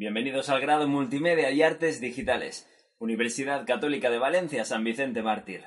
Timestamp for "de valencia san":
4.08-4.82